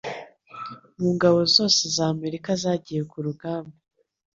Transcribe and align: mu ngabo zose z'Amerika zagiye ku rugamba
mu 0.99 1.07
ngabo 1.15 1.39
zose 1.55 1.81
z'Amerika 1.95 2.49
zagiye 2.63 3.01
ku 3.11 3.17
rugamba 3.25 3.75